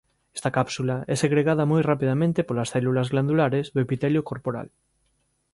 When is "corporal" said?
4.29-4.67